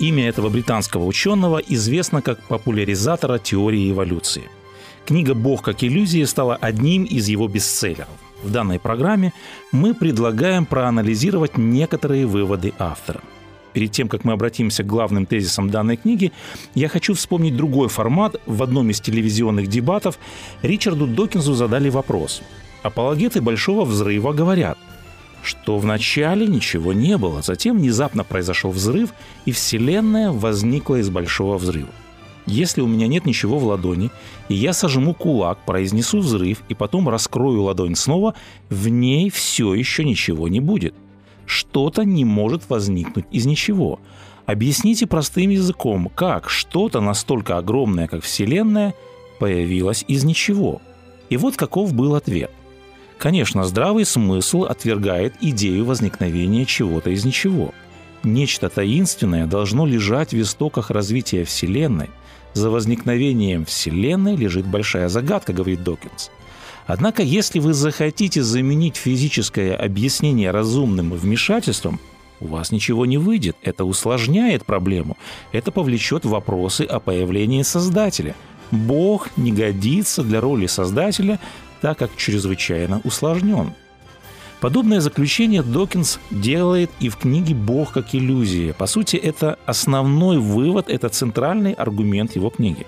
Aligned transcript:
Имя 0.00 0.28
этого 0.28 0.48
британского 0.48 1.04
ученого 1.04 1.58
известно 1.58 2.20
как 2.20 2.42
популяризатора 2.48 3.38
теории 3.38 3.90
эволюции. 3.90 4.44
Книга 5.06 5.34
«Бог 5.34 5.62
как 5.62 5.84
иллюзия» 5.84 6.26
стала 6.26 6.56
одним 6.56 7.04
из 7.04 7.28
его 7.28 7.46
бестселлеров. 7.46 8.08
В 8.42 8.50
данной 8.50 8.80
программе 8.80 9.32
мы 9.70 9.94
предлагаем 9.94 10.66
проанализировать 10.66 11.56
некоторые 11.56 12.26
выводы 12.26 12.72
автора. 12.78 13.20
Перед 13.72 13.92
тем, 13.92 14.08
как 14.08 14.24
мы 14.24 14.32
обратимся 14.32 14.82
к 14.82 14.86
главным 14.86 15.26
тезисам 15.26 15.70
данной 15.70 15.96
книги, 15.96 16.32
я 16.74 16.88
хочу 16.88 17.14
вспомнить 17.14 17.56
другой 17.56 17.88
формат. 17.88 18.36
В 18.46 18.62
одном 18.62 18.90
из 18.90 19.00
телевизионных 19.00 19.68
дебатов 19.68 20.18
Ричарду 20.62 21.06
Докинзу 21.06 21.54
задали 21.54 21.88
вопрос. 21.88 22.42
Апологеты 22.82 23.40
Большого 23.40 23.84
Взрыва 23.84 24.32
говорят– 24.32 24.78
что 25.44 25.78
вначале 25.78 26.46
ничего 26.46 26.92
не 26.92 27.16
было, 27.18 27.42
затем 27.42 27.78
внезапно 27.78 28.24
произошел 28.24 28.70
взрыв, 28.70 29.12
и 29.44 29.52
Вселенная 29.52 30.32
возникла 30.32 30.96
из 30.96 31.10
большого 31.10 31.58
взрыва. 31.58 31.90
Если 32.46 32.80
у 32.80 32.86
меня 32.86 33.06
нет 33.06 33.24
ничего 33.26 33.58
в 33.58 33.64
ладони, 33.64 34.10
и 34.48 34.54
я 34.54 34.72
сожму 34.72 35.14
кулак, 35.14 35.58
произнесу 35.64 36.18
взрыв, 36.18 36.62
и 36.68 36.74
потом 36.74 37.08
раскрою 37.08 37.62
ладонь 37.62 37.94
снова, 37.94 38.34
в 38.68 38.88
ней 38.88 39.30
все 39.30 39.74
еще 39.74 40.04
ничего 40.04 40.48
не 40.48 40.60
будет. 40.60 40.94
Что-то 41.46 42.04
не 42.04 42.24
может 42.24 42.68
возникнуть 42.68 43.26
из 43.30 43.46
ничего. 43.46 44.00
Объясните 44.46 45.06
простым 45.06 45.50
языком, 45.50 46.10
как 46.14 46.50
что-то 46.50 47.00
настолько 47.00 47.56
огромное, 47.56 48.08
как 48.08 48.22
Вселенная, 48.22 48.94
появилось 49.38 50.04
из 50.06 50.24
ничего. 50.24 50.82
И 51.30 51.38
вот 51.38 51.56
каков 51.56 51.94
был 51.94 52.14
ответ– 52.14 52.50
Конечно, 53.18 53.64
здравый 53.64 54.04
смысл 54.04 54.64
отвергает 54.64 55.34
идею 55.40 55.84
возникновения 55.84 56.64
чего-то 56.64 57.10
из 57.10 57.24
ничего. 57.24 57.72
Нечто 58.22 58.68
таинственное 58.68 59.46
должно 59.46 59.86
лежать 59.86 60.32
в 60.32 60.40
истоках 60.40 60.90
развития 60.90 61.44
Вселенной. 61.44 62.10
За 62.54 62.70
возникновением 62.70 63.64
Вселенной 63.64 64.36
лежит 64.36 64.66
большая 64.66 65.08
загадка, 65.08 65.52
говорит 65.52 65.82
Докинс. 65.82 66.30
Однако, 66.86 67.22
если 67.22 67.58
вы 67.58 67.72
захотите 67.72 68.42
заменить 68.42 68.96
физическое 68.96 69.74
объяснение 69.74 70.50
разумным 70.50 71.12
вмешательством, 71.12 71.98
у 72.40 72.46
вас 72.46 72.72
ничего 72.72 73.06
не 73.06 73.16
выйдет. 73.16 73.56
Это 73.62 73.84
усложняет 73.84 74.66
проблему. 74.66 75.16
Это 75.52 75.70
повлечет 75.70 76.24
вопросы 76.24 76.82
о 76.82 77.00
появлении 77.00 77.62
Создателя. 77.62 78.34
Бог 78.70 79.28
не 79.36 79.52
годится 79.52 80.22
для 80.22 80.40
роли 80.40 80.66
Создателя, 80.66 81.38
так 81.84 81.98
как 81.98 82.16
чрезвычайно 82.16 83.02
усложнен. 83.04 83.74
Подобное 84.60 85.00
заключение 85.00 85.62
Докинс 85.62 86.18
делает 86.30 86.90
и 86.98 87.10
в 87.10 87.18
книге 87.18 87.54
«Бог 87.54 87.92
как 87.92 88.14
иллюзия». 88.14 88.72
По 88.72 88.86
сути, 88.86 89.16
это 89.16 89.58
основной 89.66 90.38
вывод, 90.38 90.88
это 90.88 91.10
центральный 91.10 91.74
аргумент 91.74 92.36
его 92.36 92.48
книги. 92.48 92.86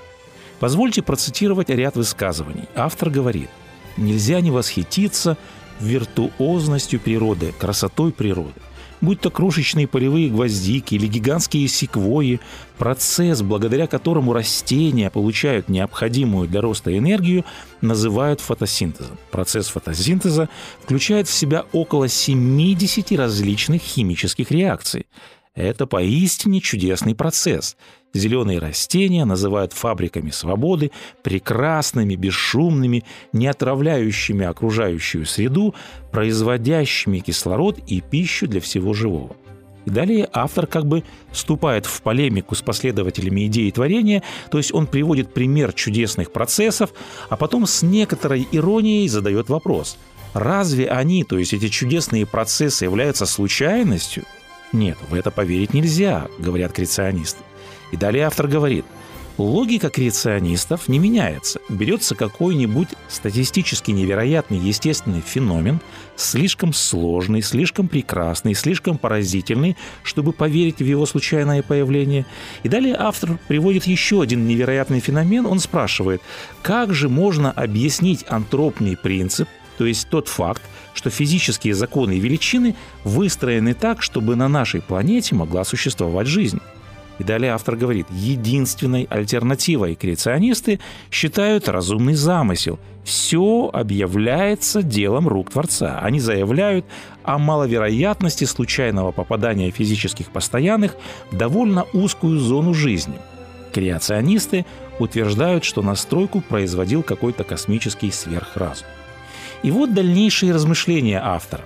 Позвольте 0.61 1.03
процитировать 1.03 1.69
ряд 1.69 1.97
высказываний. 1.97 2.71
Автор 2.75 3.11
говорит, 3.11 3.51
«Нельзя 3.99 4.41
не 4.41 4.51
восхититься 4.51 5.37
виртуозностью 5.79 6.99
природы, 6.99 7.53
красотой 7.59 8.13
природы 8.13 8.63
будь 9.01 9.21
то 9.21 9.31
крошечные 9.31 9.87
полевые 9.87 10.29
гвоздики 10.29 10.95
или 10.95 11.07
гигантские 11.07 11.69
секвои, 11.69 12.41
процесс, 12.79 13.43
благодаря 13.43 13.87
которому 13.87 14.33
растения 14.33 15.11
получают 15.11 15.69
необходимую 15.69 16.49
для 16.49 16.61
роста 16.61 16.97
энергию, 16.97 17.45
называют 17.81 18.41
фотосинтезом. 18.41 19.19
Процесс 19.31 19.69
фотосинтеза 19.69 20.49
включает 20.83 21.29
в 21.29 21.33
себя 21.33 21.65
около 21.73 22.09
70 22.09 23.13
различных 23.13 23.83
химических 23.83 24.51
реакций. 24.51 25.07
Это 25.57 25.87
поистине 25.87 26.61
чудесный 26.61 27.15
процесс. 27.15 27.79
Зеленые 28.13 28.59
растения 28.59 29.25
называют 29.25 29.73
фабриками 29.73 30.31
свободы, 30.31 30.91
прекрасными, 31.23 32.15
бесшумными, 32.15 33.05
не 33.33 33.47
отравляющими 33.47 34.45
окружающую 34.45 35.25
среду, 35.25 35.75
производящими 36.13 37.21
кислород 37.21 37.79
и 37.87 38.03
пищу 38.03 38.47
для 38.47 38.61
всего 38.61 38.93
живого. 38.93 39.35
И 39.87 39.91
далее 39.91 40.29
автор 40.33 40.67
как 40.67 40.87
бы 40.87 41.05
вступает 41.31 41.87
в 41.87 42.03
полемику 42.03 42.55
с 42.55 42.61
последователями 42.61 43.47
идеи 43.47 43.71
творения, 43.71 44.23
то 44.51 44.59
есть 44.59 44.75
он 44.75 44.87
приводит 44.87 45.33
пример 45.33 45.73
чудесных 45.73 46.33
процессов, 46.33 46.93
а 47.31 47.37
потом 47.37 47.67
с 47.67 47.83
некоторой 47.83 48.47
иронией 48.53 49.09
задает 49.09 49.49
вопрос. 49.49 49.97
Разве 50.35 50.89
они, 50.89 51.25
то 51.25 51.39
есть 51.39 51.55
эти 51.55 51.69
чудесные 51.69 52.27
процессы, 52.27 52.85
являются 52.85 53.25
случайностью– 53.25 54.25
нет, 54.73 54.99
в 55.09 55.15
это 55.15 55.31
поверить 55.31 55.75
нельзя, 55.75 56.29
говорят 56.39 56.73
креационисты. 56.73 57.43
И 57.93 57.97
далее 57.97 58.27
автор 58.27 58.49
говорит, 58.49 58.85
логика 59.39 59.91
креационистов 59.91 60.89
не 60.89 60.99
меняется. 60.99 61.61
Берется 61.69 62.15
какой-нибудь 62.15 62.89
статистически 63.09 63.91
невероятный 63.91 64.59
естественный 64.59 65.21
феномен, 65.21 65.81
слишком 66.17 66.73
сложный, 66.73 67.43
слишком 67.43 67.89
прекрасный, 67.89 68.55
слишком 68.55 68.99
поразительный, 68.99 69.77
чтобы 70.03 70.33
поверить 70.33 70.79
в 70.79 70.85
его 70.85 71.07
случайное 71.07 71.63
появление. 71.63 72.27
И 72.63 72.69
далее 72.69 72.97
автор 72.99 73.39
приводит 73.49 73.85
еще 73.85 74.23
один 74.23 74.47
невероятный 74.47 75.01
феномен. 75.01 75.47
Он 75.47 75.61
спрашивает, 75.61 76.23
как 76.63 76.93
же 76.93 77.09
можно 77.09 77.51
объяснить 77.51 78.25
антропный 78.29 78.97
принцип, 78.97 79.49
то 79.79 79.87
есть 79.87 80.09
тот 80.09 80.29
факт, 80.29 80.63
что 80.97 81.11
физические 81.11 81.75
законы 81.75 82.17
и 82.17 82.21
величины 82.21 82.75
выстроены 83.05 83.75
так, 83.75 84.03
чтобы 84.03 84.35
на 84.35 84.49
нашей 84.49 84.81
планете 84.81 85.35
могла 85.35 85.65
существовать 85.65 86.27
жизнь. 86.27 86.61
И 87.19 87.25
далее 87.25 87.53
автор 87.53 87.77
говорит, 87.77 88.07
единственной 88.11 89.05
альтернативой 89.05 89.95
креационисты 89.95 90.81
считают 91.11 91.69
разумный 91.69 92.15
замысел. 92.15 92.79
Все 93.05 93.71
объявляется 93.73 94.83
делом 94.83 95.29
рук 95.29 95.51
Творца. 95.51 96.01
Они 96.01 96.21
заявляют 96.21 96.85
о 97.23 97.39
маловероятности 97.39 98.45
случайного 98.45 99.13
попадания 99.13 99.71
физических 99.71 100.31
постоянных 100.31 100.97
в 101.31 101.37
довольно 101.37 101.85
узкую 101.93 102.39
зону 102.39 102.75
жизни. 102.75 103.17
Креационисты 103.73 104.67
утверждают, 104.99 105.65
что 105.65 105.83
настройку 105.83 106.41
производил 106.41 107.03
какой-то 107.03 107.45
космический 107.45 108.11
сверхразум. 108.11 108.87
И 109.63 109.71
вот 109.71 109.95
дальнейшие 109.95 110.53
размышления 110.53 111.21
автора. 111.23 111.65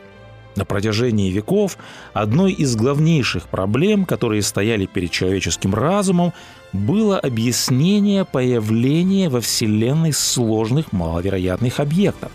На 0.57 0.65
протяжении 0.65 1.31
веков 1.31 1.79
одной 2.13 2.53
из 2.53 2.75
главнейших 2.75 3.49
проблем, 3.49 4.05
которые 4.05 4.43
стояли 4.43 4.87
перед 4.87 5.11
человеческим 5.11 5.75
разумом, 5.75 6.33
было 6.73 7.19
объяснение 7.19 8.25
появления 8.25 9.29
во 9.29 9.41
Вселенной 9.41 10.13
сложных 10.13 10.93
маловероятных 10.93 11.81
объектов. 11.81 12.33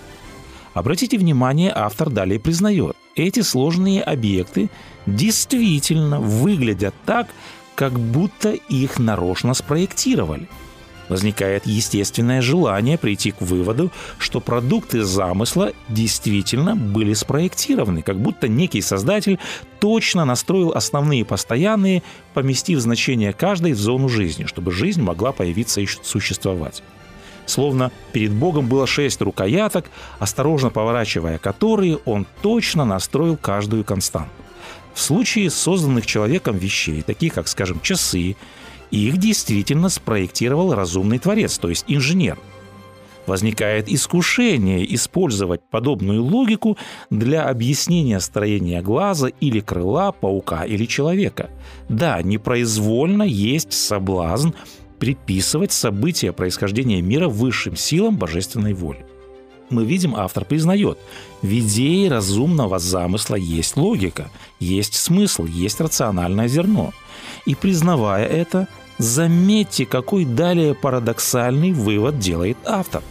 Обратите 0.74 1.18
внимание, 1.18 1.72
автор 1.74 2.10
далее 2.10 2.40
признает, 2.40 2.96
эти 3.16 3.42
сложные 3.42 4.02
объекты 4.02 4.70
действительно 5.06 6.20
выглядят 6.20 6.96
так, 7.06 7.28
как 7.76 8.00
будто 8.00 8.52
их 8.52 8.98
нарочно 8.98 9.54
спроектировали– 9.54 10.48
возникает 11.10 11.66
естественное 11.66 12.42
желание 12.42 12.98
прийти 12.98 13.32
к 13.32 13.42
выводу, 13.42 13.92
что 14.18 14.40
продукты 14.40 15.04
замысла 15.04 15.72
действительно 15.90 16.76
были 16.76 17.14
спроектированы, 17.14 18.02
как 18.02 18.20
будто 18.20 18.48
некий 18.48 18.82
создатель 18.82 19.40
точно 19.80 20.26
настроил 20.26 20.72
основные 20.72 21.26
постоянные, 21.26 22.04
поместив 22.34 22.80
значение 22.80 23.34
каждой 23.34 23.74
в 23.74 23.80
зону 23.80 24.10
жизни, 24.10 24.46
чтобы 24.46 24.72
жизнь 24.72 25.02
могла 25.02 25.32
появиться 25.32 25.82
и 25.82 25.88
существовать. 26.04 26.82
Словно 27.46 27.92
перед 28.12 28.32
Богом 28.32 28.68
было 28.68 28.88
шесть 28.88 29.22
рукояток, 29.22 29.86
осторожно 30.20 30.70
поворачивая 30.70 31.38
которые, 31.38 31.98
он 32.06 32.26
точно 32.42 32.86
настроил 32.86 33.38
каждую 33.38 33.84
константу. 33.84 34.32
В 34.96 35.02
случае 35.02 35.50
созданных 35.50 36.06
человеком 36.06 36.58
вещей, 36.58 37.02
таких 37.02 37.34
как, 37.34 37.48
скажем, 37.48 37.82
часы, 37.82 38.38
их 38.96 39.18
действительно 39.18 39.90
спроектировал 39.90 40.74
разумный 40.74 41.20
творец, 41.20 41.58
то 41.58 41.70
есть 41.70 41.86
инженер. 41.88 42.38
Возникает 43.26 43.90
искушение 43.90 44.94
использовать 44.94 45.62
подобную 45.70 46.24
логику 46.24 46.78
для 47.10 47.50
объяснения 47.50 48.20
строения 48.20 48.82
глаза 48.82 49.30
или 49.40 49.60
крыла 49.60 50.12
паука 50.12 50.64
или 50.64 50.86
человека. 50.86 51.50
Да, 51.90 52.22
непроизвольно 52.22 53.24
есть 53.24 53.74
соблазн 53.74 54.52
приписывать 55.00 55.72
события 55.72 56.32
происхождения 56.32 57.02
мира 57.02 57.28
высшим 57.28 57.76
силам 57.76 58.16
божественной 58.18 58.74
воли. 58.74 59.06
Мы 59.72 59.84
видим, 59.84 60.16
автор 60.16 60.46
признает, 60.46 61.00
в 61.42 61.48
идее 61.48 62.10
разумного 62.10 62.78
замысла 62.78 63.36
есть 63.36 63.76
логика, 63.76 64.30
есть 64.60 64.94
смысл, 64.94 65.46
есть 65.46 65.82
рациональное 65.82 66.48
зерно. 66.48 66.94
И 67.46 67.56
признавая 67.56 68.26
это, 68.28 68.68
заметьте, 68.98 69.86
какой 69.86 70.26
далее 70.26 70.74
парадоксальный 70.74 71.72
вывод 71.72 72.20
делает 72.20 72.58
автор. 72.66 73.02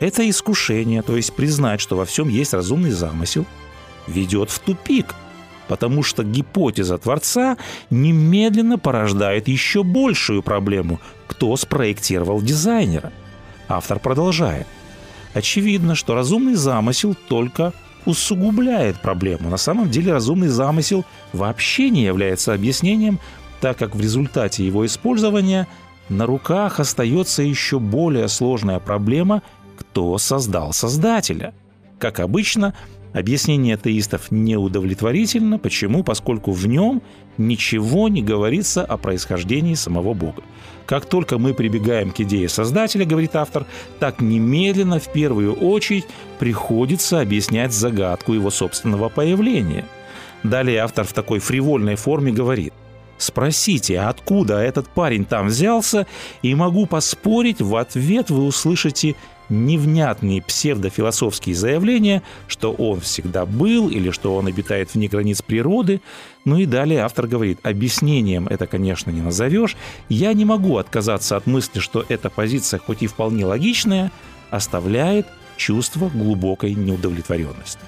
Это 0.00 0.28
искушение, 0.28 1.02
то 1.02 1.16
есть 1.16 1.32
признать, 1.34 1.80
что 1.80 1.96
во 1.96 2.04
всем 2.04 2.28
есть 2.28 2.54
разумный 2.54 2.90
замысел, 2.90 3.46
ведет 4.08 4.50
в 4.50 4.58
тупик, 4.58 5.14
потому 5.68 6.02
что 6.02 6.24
гипотеза 6.24 6.98
Творца 6.98 7.56
немедленно 7.90 8.78
порождает 8.78 9.48
еще 9.48 9.82
большую 9.84 10.42
проблему– 10.42 11.00
кто 11.32 11.56
спроектировал 11.56 12.42
дизайнера. 12.42 13.10
Автор 13.66 13.98
продолжает. 13.98 14.66
Очевидно, 15.32 15.94
что 15.94 16.14
разумный 16.14 16.54
замысел 16.54 17.16
только 17.26 17.72
усугубляет 18.04 19.00
проблему. 19.00 19.48
На 19.48 19.56
самом 19.56 19.90
деле 19.90 20.12
разумный 20.12 20.48
замысел 20.48 21.06
вообще 21.32 21.88
не 21.88 22.04
является 22.04 22.52
объяснением, 22.52 23.18
так 23.62 23.78
как 23.78 23.94
в 23.94 24.00
результате 24.00 24.66
его 24.66 24.84
использования 24.84 25.68
на 26.08 26.26
руках 26.26 26.80
остается 26.80 27.44
еще 27.44 27.78
более 27.78 28.26
сложная 28.26 28.80
проблема, 28.80 29.42
кто 29.78 30.18
создал 30.18 30.72
Создателя. 30.72 31.54
Как 31.98 32.20
обычно, 32.20 32.74
Объяснение 33.12 33.74
атеистов 33.74 34.30
неудовлетворительно. 34.30 35.58
Почему? 35.58 36.02
Поскольку 36.02 36.52
в 36.52 36.66
нем 36.66 37.02
ничего 37.36 38.08
не 38.08 38.22
говорится 38.22 38.82
о 38.86 38.96
происхождении 38.96 39.74
самого 39.74 40.14
Бога. 40.14 40.42
Как 40.86 41.04
только 41.04 41.36
мы 41.36 41.52
прибегаем 41.52 42.10
к 42.10 42.20
идее 42.20 42.48
Создателя, 42.48 43.04
говорит 43.04 43.36
автор, 43.36 43.66
так 43.98 44.22
немедленно 44.22 44.98
в 44.98 45.12
первую 45.12 45.52
очередь 45.52 46.06
приходится 46.38 47.20
объяснять 47.20 47.74
загадку 47.74 48.32
его 48.32 48.50
собственного 48.50 49.10
появления. 49.10 49.84
Далее 50.42 50.78
автор 50.78 51.04
в 51.04 51.12
такой 51.12 51.38
фривольной 51.38 51.96
форме 51.96 52.32
говорит, 52.32 52.72
Спросите, 53.22 54.00
откуда 54.00 54.58
этот 54.58 54.88
парень 54.88 55.24
там 55.24 55.46
взялся, 55.46 56.08
и 56.42 56.56
могу 56.56 56.86
поспорить, 56.86 57.60
в 57.60 57.76
ответ 57.76 58.30
вы 58.30 58.42
услышите 58.42 59.14
невнятные 59.48 60.42
псевдофилософские 60.42 61.54
заявления, 61.54 62.24
что 62.48 62.72
он 62.72 62.98
всегда 62.98 63.46
был 63.46 63.88
или 63.88 64.10
что 64.10 64.34
он 64.34 64.48
обитает 64.48 64.92
вне 64.92 65.06
границ 65.06 65.40
природы. 65.40 66.00
Ну 66.44 66.58
и 66.58 66.66
далее 66.66 67.02
автор 67.02 67.28
говорит, 67.28 67.60
объяснением 67.62 68.48
это, 68.48 68.66
конечно, 68.66 69.12
не 69.12 69.20
назовешь. 69.20 69.76
Я 70.08 70.32
не 70.32 70.44
могу 70.44 70.78
отказаться 70.78 71.36
от 71.36 71.46
мысли, 71.46 71.78
что 71.78 72.04
эта 72.08 72.28
позиция, 72.28 72.80
хоть 72.80 73.04
и 73.04 73.06
вполне 73.06 73.46
логичная, 73.46 74.10
оставляет 74.50 75.28
чувство 75.56 76.08
глубокой 76.08 76.74
неудовлетворенности. 76.74 77.78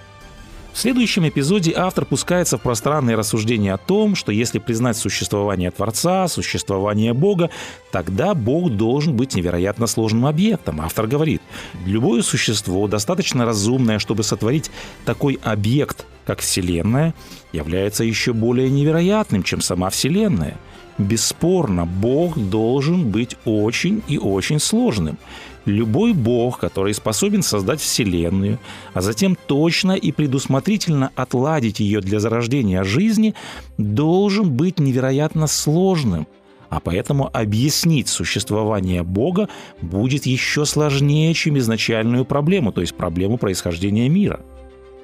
В 0.74 0.78
следующем 0.80 1.26
эпизоде 1.28 1.72
автор 1.76 2.04
пускается 2.04 2.58
в 2.58 2.62
пространные 2.62 3.14
рассуждения 3.14 3.72
о 3.72 3.78
том, 3.78 4.16
что 4.16 4.32
если 4.32 4.58
признать 4.58 4.96
существование 4.96 5.70
Творца, 5.70 6.26
существование 6.26 7.14
Бога, 7.14 7.50
тогда 7.92 8.34
Бог 8.34 8.72
должен 8.72 9.16
быть 9.16 9.36
невероятно 9.36 9.86
сложным 9.86 10.26
объектом. 10.26 10.80
Автор 10.80 11.06
говорит, 11.06 11.40
любое 11.86 12.22
существо, 12.22 12.88
достаточно 12.88 13.46
разумное, 13.46 14.00
чтобы 14.00 14.24
сотворить 14.24 14.72
такой 15.04 15.38
объект, 15.44 16.06
как 16.26 16.40
Вселенная, 16.40 17.14
является 17.52 18.02
еще 18.02 18.32
более 18.32 18.68
невероятным, 18.68 19.44
чем 19.44 19.60
сама 19.60 19.90
Вселенная. 19.90 20.58
Бесспорно, 20.98 21.86
Бог 21.86 22.36
должен 22.36 23.12
быть 23.12 23.36
очень 23.44 24.02
и 24.08 24.18
очень 24.18 24.58
сложным. 24.58 25.18
Любой 25.64 26.12
бог, 26.12 26.58
который 26.58 26.92
способен 26.92 27.42
создать 27.42 27.80
Вселенную, 27.80 28.58
а 28.92 29.00
затем 29.00 29.36
точно 29.46 29.92
и 29.92 30.12
предусмотрительно 30.12 31.10
отладить 31.14 31.80
ее 31.80 32.00
для 32.00 32.20
зарождения 32.20 32.84
жизни, 32.84 33.34
должен 33.78 34.50
быть 34.50 34.78
невероятно 34.78 35.46
сложным. 35.46 36.26
А 36.68 36.80
поэтому 36.80 37.30
объяснить 37.32 38.08
существование 38.08 39.02
Бога 39.02 39.48
будет 39.80 40.26
еще 40.26 40.64
сложнее, 40.64 41.32
чем 41.32 41.56
изначальную 41.58 42.24
проблему, 42.24 42.72
то 42.72 42.80
есть 42.80 42.94
проблему 42.94 43.38
происхождения 43.38 44.08
мира. 44.08 44.40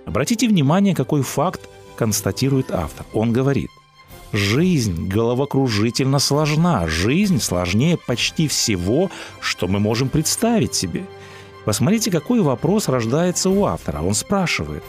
Обратите 0.04 0.48
внимание, 0.48 0.94
какой 0.94 1.22
факт 1.22 1.68
констатирует 1.96 2.70
автор. 2.70 3.06
Он 3.12 3.32
говорит, 3.32 3.70
Жизнь 4.32 5.08
головокружительно 5.08 6.20
сложна. 6.20 6.86
Жизнь 6.86 7.40
сложнее 7.40 7.96
почти 7.96 8.46
всего, 8.46 9.10
что 9.40 9.66
мы 9.66 9.80
можем 9.80 10.08
представить 10.08 10.74
себе. 10.74 11.04
Посмотрите, 11.64 12.10
какой 12.10 12.40
вопрос 12.40 12.88
рождается 12.88 13.50
у 13.50 13.64
автора. 13.64 14.02
Он 14.02 14.14
спрашивает, 14.14 14.84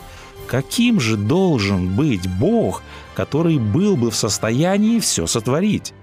каким 0.47 0.99
же 0.99 1.17
должен 1.17 1.95
быть 1.95 2.27
Бог, 2.27 2.83
который 3.15 3.57
был 3.57 3.97
бы 3.97 4.11
в 4.11 4.15
состоянии 4.15 4.99
все 4.99 5.25
сотворить? 5.25 5.93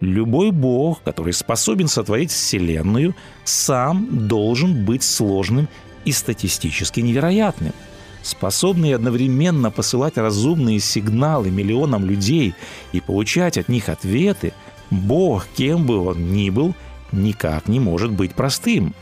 Любой 0.00 0.50
Бог, 0.50 1.02
который 1.02 1.32
способен 1.32 1.88
сотворить 1.88 2.30
Вселенную, 2.30 3.14
сам 3.44 4.28
должен 4.28 4.84
быть 4.84 5.02
сложным 5.02 5.68
и 6.04 6.12
статистически 6.12 7.00
невероятным– 7.00 7.72
способный 8.28 8.94
одновременно 8.94 9.70
посылать 9.70 10.16
разумные 10.16 10.80
сигналы 10.80 11.50
миллионам 11.50 12.04
людей 12.04 12.54
и 12.92 13.00
получать 13.00 13.58
от 13.58 13.68
них 13.68 13.88
ответы, 13.88 14.52
Бог, 14.90 15.46
кем 15.56 15.86
бы 15.86 15.98
он 15.98 16.32
ни 16.32 16.50
был, 16.50 16.74
никак 17.12 17.68
не 17.68 17.80
может 17.80 18.12
быть 18.12 18.34
простым. 18.34 18.94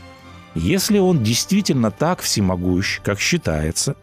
Если 0.55 0.97
он 0.97 1.23
действительно 1.23 1.91
так 1.91 2.21
всемогущ, 2.21 2.99
как 3.03 3.19
считается, 3.19 3.95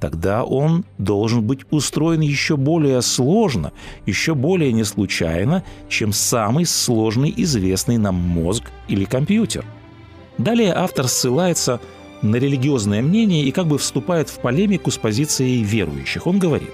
тогда 0.00 0.44
он 0.44 0.84
должен 0.98 1.42
быть 1.42 1.60
устроен 1.70 2.20
еще 2.20 2.56
более 2.56 3.00
сложно, 3.02 3.72
еще 4.06 4.34
более 4.34 4.72
неслучайно, 4.72 5.62
чем 5.88 6.12
самый 6.12 6.66
сложный 6.66 7.32
известный 7.36 7.96
нам 7.96 8.16
мозг 8.16 8.64
или 8.88 9.04
компьютер. 9.04 9.64
Далее 10.36 10.72
автор 10.74 11.06
ссылается 11.06 11.74
на 11.74 11.99
религиозное 12.22 13.02
мнение 13.02 13.44
и 13.44 13.50
как 13.50 13.66
бы 13.66 13.78
вступает 13.78 14.28
в 14.28 14.38
полемику 14.40 14.90
с 14.90 14.98
позицией 14.98 15.62
верующих. 15.62 16.26
Он 16.26 16.38
говорит, 16.38 16.70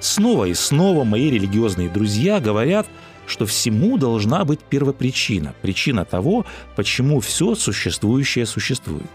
снова 0.00 0.46
и 0.46 0.54
снова 0.54 1.04
мои 1.04 1.30
религиозные 1.30 1.88
друзья 1.88 2.40
говорят, 2.40 2.86
что 3.26 3.46
всему 3.46 3.98
должна 3.98 4.44
быть 4.44 4.60
первопричина, 4.60 5.54
причина 5.62 6.04
того, 6.04 6.44
почему 6.76 7.20
все 7.20 7.54
существующее 7.54 8.46
существует. 8.46 9.06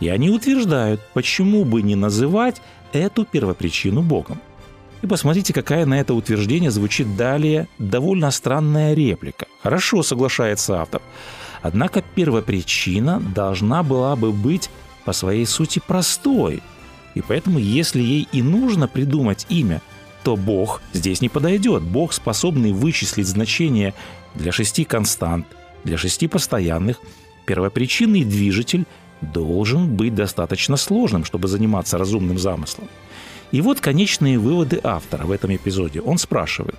И 0.00 0.08
они 0.08 0.30
утверждают, 0.30 1.00
почему 1.14 1.64
бы 1.64 1.82
не 1.82 1.96
называть 1.96 2.60
эту 2.92 3.24
первопричину 3.24 4.02
Богом. 4.02 4.40
И 5.02 5.06
посмотрите, 5.06 5.52
какая 5.52 5.86
на 5.86 6.00
это 6.00 6.14
утверждение 6.14 6.70
звучит 6.70 7.16
далее 7.16 7.68
довольно 7.78 8.30
странная 8.30 8.94
реплика. 8.94 9.46
Хорошо, 9.62 10.02
соглашается 10.02 10.80
автор. 10.80 11.02
Однако 11.62 12.02
первопричина 12.14 13.20
должна 13.20 13.82
была 13.82 14.16
бы 14.16 14.32
быть 14.32 14.70
по 15.04 15.12
своей 15.12 15.46
сути 15.46 15.80
простой. 15.86 16.62
И 17.14 17.22
поэтому, 17.22 17.58
если 17.58 18.02
ей 18.02 18.28
и 18.32 18.42
нужно 18.42 18.88
придумать 18.88 19.46
имя, 19.48 19.80
то 20.22 20.36
Бог 20.36 20.80
здесь 20.92 21.20
не 21.20 21.28
подойдет. 21.28 21.82
Бог, 21.82 22.12
способный 22.12 22.72
вычислить 22.72 23.26
значение 23.26 23.94
для 24.34 24.52
шести 24.52 24.84
констант, 24.84 25.46
для 25.84 25.98
шести 25.98 26.26
постоянных, 26.26 27.00
первопричинный 27.46 28.24
движитель 28.24 28.86
должен 29.20 29.94
быть 29.94 30.14
достаточно 30.14 30.76
сложным, 30.76 31.24
чтобы 31.24 31.48
заниматься 31.48 31.98
разумным 31.98 32.38
замыслом. 32.38 32.88
И 33.52 33.60
вот 33.60 33.80
конечные 33.80 34.38
выводы 34.38 34.80
автора 34.82 35.24
в 35.24 35.30
этом 35.30 35.54
эпизоде. 35.54 36.00
Он 36.00 36.18
спрашивает, 36.18 36.76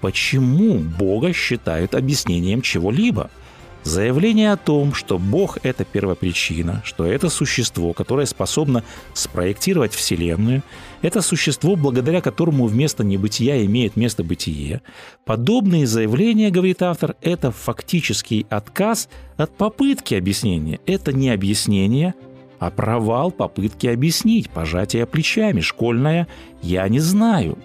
почему 0.00 0.78
Бога 0.78 1.32
считают 1.32 1.94
объяснением 1.94 2.62
чего-либо– 2.62 3.30
Заявление 3.86 4.50
о 4.50 4.56
том, 4.56 4.94
что 4.94 5.16
Бог— 5.16 5.58
это 5.62 5.84
первопричина, 5.84 6.82
что 6.84 7.06
это 7.06 7.28
существо, 7.28 7.92
которое 7.92 8.26
способно 8.26 8.82
спроектировать 9.14 9.94
Вселенную, 9.94 10.64
это 11.02 11.22
существо, 11.22 11.76
благодаря 11.76 12.20
которому 12.20 12.66
вместо 12.66 13.04
небытия 13.04 13.64
имеет 13.64 13.94
место 13.94 14.24
бытие, 14.24 14.82
подобные 15.24 15.86
заявления, 15.86 16.50
говорит 16.50 16.82
автор, 16.82 17.14
это 17.22 17.52
фактический 17.52 18.44
отказ 18.50 19.08
от 19.36 19.56
попытки 19.56 20.16
объяснения. 20.16 20.80
Это 20.84 21.12
не 21.12 21.30
объяснение, 21.30 22.14
а 22.58 22.72
провал 22.72 23.30
попытки 23.30 23.86
объяснить, 23.86 24.50
пожатие 24.50 25.06
плечами, 25.06 25.60
школьное 25.60 26.26
«я 26.60 26.88
не 26.88 26.98
знаю». 26.98 27.56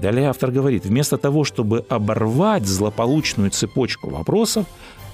Далее 0.00 0.28
автор 0.28 0.50
говорит, 0.50 0.84
вместо 0.84 1.16
того, 1.18 1.44
чтобы 1.44 1.86
оборвать 1.88 2.66
злополучную 2.66 3.50
цепочку 3.50 4.10
вопросов, 4.10 4.66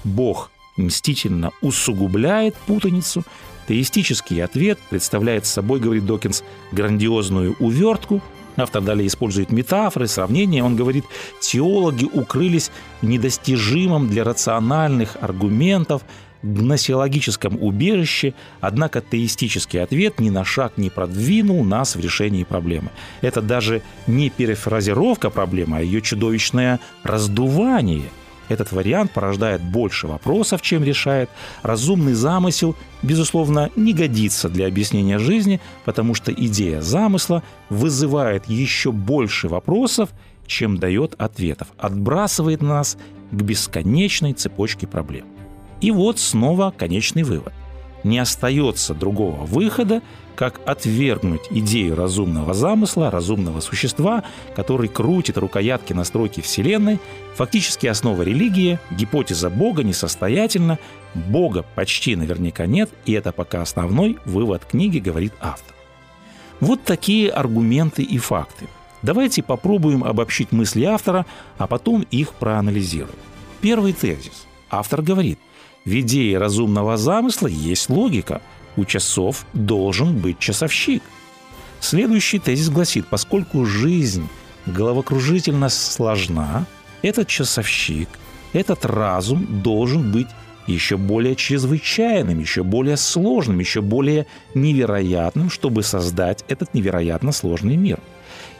Бог 0.03 0.51
мстительно 0.77 1.51
усугубляет 1.61 2.55
путаницу, 2.55 3.23
теистический 3.67 4.43
ответ 4.43 4.79
представляет 4.89 5.45
собой, 5.45 5.79
говорит 5.79 6.05
Докинс, 6.05 6.43
грандиозную 6.71 7.55
увертку, 7.59 8.21
Автор 8.55 8.83
далее 8.83 9.07
использует 9.07 9.51
метафоры, 9.51 10.07
сравнения. 10.07 10.63
Он 10.63 10.75
говорит, 10.75 11.05
теологи 11.41 12.05
укрылись 12.05 12.71
в 13.01 13.05
недостижимом 13.07 14.07
для 14.07 14.23
рациональных 14.23 15.17
аргументов 15.21 16.03
гносеологическом 16.43 17.57
убежище, 17.59 18.33
однако 18.59 19.01
теистический 19.01 19.81
ответ 19.81 20.19
ни 20.19 20.29
на 20.29 20.43
шаг 20.43 20.73
не 20.77 20.89
продвинул 20.89 21.63
нас 21.63 21.95
в 21.95 21.99
решении 21.99 22.43
проблемы. 22.43 22.89
Это 23.21 23.41
даже 23.41 23.81
не 24.07 24.29
перефразировка 24.29 25.29
проблемы, 25.29 25.77
а 25.77 25.81
ее 25.81 26.01
чудовищное 26.01 26.79
раздувание– 27.03 28.09
этот 28.49 28.71
вариант 28.71 29.11
порождает 29.11 29.61
больше 29.61 30.07
вопросов, 30.07 30.61
чем 30.61 30.83
решает. 30.83 31.29
Разумный 31.61 32.13
замысел, 32.13 32.75
безусловно, 33.01 33.69
не 33.75 33.93
годится 33.93 34.49
для 34.49 34.67
объяснения 34.67 35.19
жизни, 35.19 35.61
потому 35.85 36.13
что 36.13 36.31
идея 36.33 36.81
замысла 36.81 37.43
вызывает 37.69 38.47
еще 38.47 38.91
больше 38.91 39.47
вопросов, 39.47 40.09
чем 40.45 40.77
дает 40.77 41.15
ответов, 41.17 41.69
отбрасывает 41.77 42.61
нас 42.61 42.97
к 43.31 43.41
бесконечной 43.41 44.33
цепочке 44.33 44.87
проблем. 44.87 45.25
И 45.81 45.91
вот 45.91 46.19
снова 46.19 46.73
конечный 46.77 47.23
вывод. 47.23 47.53
Не 48.03 48.19
остается 48.19 48.93
другого 48.93 49.45
выхода, 49.45 50.01
как 50.35 50.59
отвергнуть 50.65 51.43
идею 51.51 51.95
разумного 51.95 52.53
замысла, 52.53 53.11
разумного 53.11 53.59
существа, 53.61 54.23
который 54.55 54.89
крутит 54.89 55.37
рукоятки 55.37 55.93
настройки 55.93 56.41
Вселенной, 56.41 56.99
фактически 57.35 57.87
основа 57.87 58.23
религии, 58.23 58.79
гипотеза 58.91 59.49
Бога 59.49 59.83
несостоятельна, 59.83 60.79
Бога 61.13 61.63
почти 61.75 62.15
наверняка 62.15 62.65
нет, 62.65 62.89
и 63.05 63.13
это 63.13 63.31
пока 63.31 63.61
основной 63.61 64.17
вывод 64.25 64.65
книги, 64.65 64.99
говорит 64.99 65.33
автор. 65.39 65.73
Вот 66.59 66.83
такие 66.83 67.29
аргументы 67.29 68.03
и 68.03 68.17
факты. 68.17 68.67
Давайте 69.01 69.43
попробуем 69.43 70.03
обобщить 70.03 70.51
мысли 70.51 70.83
автора, 70.85 71.25
а 71.57 71.67
потом 71.67 72.05
их 72.09 72.33
проанализируем. 72.33 73.15
Первый 73.61 73.93
тезис. 73.93 74.45
Автор 74.69 75.01
говорит– 75.01 75.39
в 75.85 75.99
идее 75.99 76.37
разумного 76.37 76.97
замысла 76.97 77.47
есть 77.47 77.89
логика. 77.89 78.41
У 78.75 78.85
часов 78.85 79.45
должен 79.53 80.17
быть 80.17 80.39
часовщик. 80.39 81.03
Следующий 81.79 82.39
тезис 82.39 82.69
гласит, 82.69 83.07
поскольку 83.07 83.65
жизнь 83.65 84.27
головокружительно 84.65 85.67
сложна, 85.69 86.65
этот 87.01 87.27
часовщик, 87.27 88.07
этот 88.53 88.85
разум 88.85 89.61
должен 89.61 90.11
быть 90.11 90.27
еще 90.67 90.95
более 90.95 91.35
чрезвычайным, 91.35 92.39
еще 92.39 92.63
более 92.63 92.95
сложным, 92.95 93.59
еще 93.59 93.81
более 93.81 94.27
невероятным, 94.53 95.49
чтобы 95.49 95.83
создать 95.83 96.45
этот 96.47 96.73
невероятно 96.73 97.33
сложный 97.33 97.75
мир. 97.75 97.99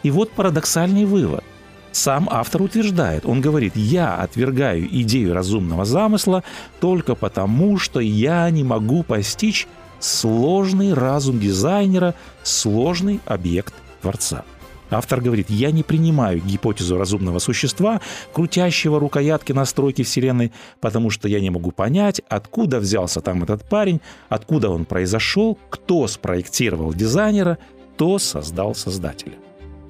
И 0.04 0.12
вот 0.12 0.32
парадоксальный 0.32 1.06
вывод. 1.06 1.46
Сам 1.94 2.28
автор 2.32 2.64
утверждает, 2.64 3.24
он 3.24 3.40
говорит, 3.40 3.76
я 3.76 4.16
отвергаю 4.16 4.84
идею 5.02 5.36
разумного 5.36 5.86
замысла 5.86 6.44
только 6.80 7.14
потому, 7.14 7.78
что 7.78 8.00
я 8.00 8.50
не 8.50 8.64
могу 8.64 9.04
постичь 9.04 9.68
сложный 10.00 10.94
разум 10.94 11.40
дизайнера, 11.40 12.16
сложный 12.42 13.22
объект 13.26 13.76
Творца. 14.02 14.44
Автор 14.90 15.22
говорит, 15.22 15.52
я 15.52 15.70
не 15.70 15.84
принимаю 15.84 16.42
гипотезу 16.42 16.98
разумного 16.98 17.38
существа, 17.38 18.02
крутящего 18.34 19.00
рукоятки 19.00 19.52
настройки 19.52 20.02
Вселенной, 20.02 20.52
потому 20.82 21.12
что 21.12 21.28
я 21.28 21.40
не 21.40 21.52
могу 21.52 21.72
понять, 21.72 22.22
откуда 22.28 22.80
взялся 22.80 23.22
там 23.22 23.44
этот 23.44 23.64
парень, 23.70 24.02
откуда 24.30 24.70
он 24.70 24.86
произошел, 24.86 25.60
кто 25.70 26.08
спроектировал 26.08 26.92
дизайнера, 26.92 27.60
кто 27.94 28.18
создал 28.18 28.74
создателя. 28.74 29.43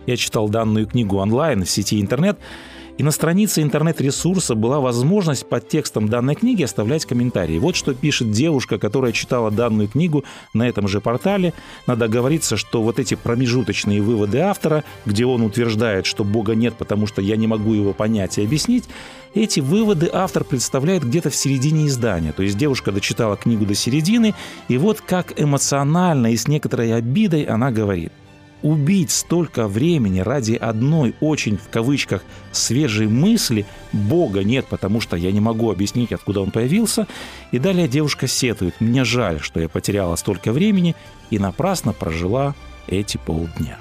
Я 0.05 0.17
читал 0.17 0.49
данную 0.49 0.87
книгу 0.87 1.17
онлайн 1.17 1.63
в 1.63 1.69
сети 1.69 1.99
интернет, 1.99 2.37
и 2.97 3.03
на 3.03 3.11
странице 3.11 3.63
интернет-ресурса 3.63 4.53
была 4.53 4.79
возможность 4.79 5.47
под 5.47 5.67
текстом 5.67 6.09
данной 6.09 6.35
книги 6.35 6.61
оставлять 6.61 7.05
комментарии. 7.05 7.57
Вот 7.57 7.75
что 7.75 7.95
пишет 7.95 8.31
девушка, 8.31 8.77
которая 8.77 9.11
читала 9.11 9.49
данную 9.49 9.87
книгу 9.87 10.23
на 10.53 10.67
этом 10.67 10.87
же 10.87 11.01
портале. 11.01 11.53
Надо 11.87 12.07
говориться, 12.07 12.55
что 12.55 12.83
вот 12.83 12.99
эти 12.99 13.15
промежуточные 13.15 14.01
выводы 14.01 14.39
автора, 14.39 14.83
где 15.05 15.25
он 15.25 15.41
утверждает, 15.41 16.05
что 16.05 16.23
Бога 16.23 16.53
нет, 16.53 16.75
потому 16.75 17.07
что 17.07 17.21
я 17.21 17.35
не 17.35 17.47
могу 17.47 17.73
его 17.73 17.93
понять 17.93 18.37
и 18.37 18.43
объяснить, 18.43 18.83
эти 19.33 19.59
выводы 19.59 20.07
автор 20.13 20.43
представляет 20.43 21.03
где-то 21.03 21.31
в 21.31 21.35
середине 21.35 21.87
издания. 21.87 22.33
То 22.33 22.43
есть 22.43 22.55
девушка 22.55 22.91
дочитала 22.91 23.35
книгу 23.35 23.65
до 23.65 23.73
середины, 23.73 24.35
и 24.67 24.77
вот 24.77 25.01
как 25.01 25.41
эмоционально 25.41 26.31
и 26.31 26.37
с 26.37 26.47
некоторой 26.47 26.93
обидой 26.93 27.43
она 27.43 27.71
говорит 27.71 28.11
убить 28.63 29.11
столько 29.11 29.67
времени 29.67 30.19
ради 30.19 30.53
одной 30.53 31.13
очень, 31.19 31.57
в 31.57 31.69
кавычках, 31.69 32.23
свежей 32.51 33.07
мысли 33.07 33.65
Бога 33.91 34.43
нет, 34.43 34.65
потому 34.67 35.01
что 35.01 35.15
я 35.15 35.31
не 35.31 35.39
могу 35.39 35.69
объяснить, 35.69 36.11
откуда 36.11 36.41
он 36.41 36.51
появился. 36.51 37.07
И 37.51 37.59
далее 37.59 37.87
девушка 37.87 38.27
сетует, 38.27 38.79
мне 38.79 39.03
жаль, 39.03 39.39
что 39.39 39.59
я 39.59 39.69
потеряла 39.69 40.15
столько 40.15 40.51
времени 40.51 40.95
и 41.29 41.37
напрасно 41.37 41.93
прожила 41.93 42.55
эти 42.87 43.17
полдня. 43.17 43.77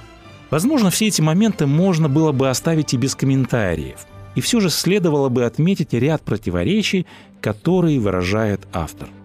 Возможно, 0.51 0.91
все 0.91 1.07
эти 1.07 1.23
моменты 1.23 1.67
можно 1.67 2.09
было 2.09 2.33
бы 2.33 2.51
оставить 2.51 2.93
и 2.93 2.99
без 2.99 3.15
комментариев. 3.15 4.07
И 4.35 4.41
все 4.41 4.61
же 4.61 4.69
следовало 4.69 5.29
бы 5.29 5.45
отметить 5.45 5.93
ряд 5.95 6.23
противоречий, 6.23 7.07
которые 7.41 8.01
выражает 8.01 8.61
автор– 8.73 9.09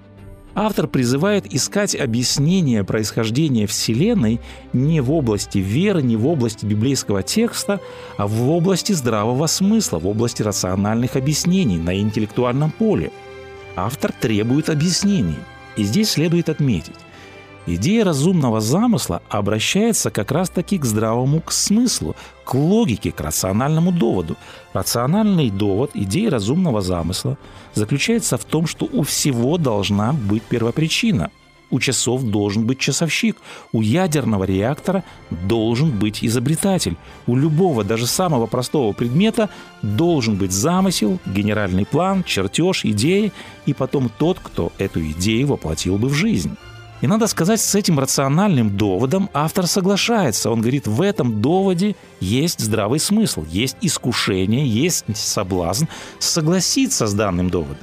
автор 0.58 0.88
призывает 0.88 1.54
искать 1.54 1.96
объяснение 1.96 2.84
происхождения 2.84 3.68
Вселенной 3.68 4.42
не 4.74 5.02
в 5.02 5.12
области 5.12 5.60
веры, 5.60 6.02
не 6.02 6.16
в 6.16 6.26
области 6.26 6.66
библейского 6.66 7.22
текста, 7.22 7.80
а 8.18 8.26
в 8.26 8.50
области 8.50 8.92
здравого 8.94 9.46
смысла, 9.46 10.00
в 10.00 10.08
области 10.08 10.42
рациональных 10.42 11.16
объяснений 11.16 11.78
на 11.78 12.00
интеллектуальном 12.00 12.72
поле. 12.72 13.12
Автор 13.76 14.12
требует 14.12 14.70
объяснений. 14.70 15.38
И 15.76 15.84
здесь 15.84 16.10
следует 16.10 16.50
отметить, 16.50 16.96
Идея 17.70 18.06
разумного 18.06 18.62
замысла 18.62 19.22
обращается 19.28 20.10
как 20.10 20.32
раз-таки 20.32 20.78
к 20.78 20.86
здравому 20.86 21.42
к 21.42 21.52
смыслу, 21.52 22.16
к 22.46 22.54
логике, 22.54 23.12
к 23.12 23.20
рациональному 23.20 23.92
доводу. 23.92 24.38
Рациональный 24.72 25.50
довод 25.50 25.92
идеи 25.94 26.28
разумного 26.28 26.80
замысла 26.80 27.38
заключается 27.74 28.38
в 28.38 28.46
том, 28.46 28.68
что 28.68 28.88
у 28.90 29.04
всего 29.04 29.58
должна 29.58 30.14
быть 30.14 30.44
первопричина. 30.44 31.30
У 31.70 31.82
часов 31.82 32.24
должен 32.24 32.66
быть 32.66 32.80
часовщик, 32.80 33.36
у 33.74 33.82
ядерного 33.82 34.46
реактора 34.46 35.04
должен 35.30 35.92
быть 35.92 36.24
изобретатель, 36.24 36.96
у 37.26 37.36
любого, 37.36 37.84
даже 37.84 38.08
самого 38.08 38.46
простого 38.46 38.94
предмета 38.94 39.50
должен 39.82 40.38
быть 40.38 40.54
замысел, 40.54 41.20
генеральный 41.26 41.86
план, 41.86 42.24
чертеж, 42.24 42.86
идея 42.86 43.34
и 43.66 43.74
потом 43.74 44.10
тот, 44.18 44.40
кто 44.42 44.72
эту 44.78 45.02
идею 45.02 45.48
воплотил 45.48 45.98
бы 45.98 46.08
в 46.08 46.14
жизнь. 46.14 46.56
И 47.02 47.06
надо 47.06 47.28
сказать, 47.28 47.62
с 47.62 47.76
этим 47.76 48.00
рациональным 48.00 48.76
доводом 48.76 49.30
автор 49.34 49.68
соглашается. 49.68 50.50
Он 50.50 50.62
говорит, 50.62 50.88
в 50.88 51.02
этом 51.02 51.42
доводе 51.42 51.96
есть 52.20 52.60
здравый 52.60 53.00
смысл, 53.00 53.46
есть 53.48 53.78
искушение, 53.82 54.68
есть 54.68 55.06
соблазн 55.16 55.86
согласиться 56.18 57.06
с 57.06 57.14
данным 57.14 57.52
доводом. 57.52 57.78